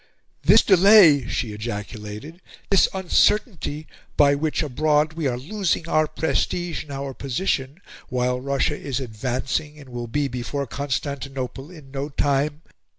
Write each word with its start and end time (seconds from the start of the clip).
"This 0.41 0.63
delay," 0.63 1.27
she 1.27 1.53
ejaculated, 1.53 2.41
"this 2.71 2.87
uncertainty 2.91 3.85
by 4.17 4.33
which, 4.33 4.63
abroad, 4.63 5.13
we 5.13 5.27
are 5.27 5.37
losing 5.37 5.87
our 5.87 6.07
prestige 6.07 6.81
and 6.81 6.91
our 6.91 7.13
position, 7.13 7.79
while 8.09 8.41
Russia 8.41 8.75
is 8.75 8.99
advancing 8.99 9.77
and 9.77 9.89
will 9.89 10.07
be 10.07 10.27
before 10.27 10.65
Constantinople 10.65 11.69
in 11.69 11.91
no 11.91 12.09
time! 12.09 12.63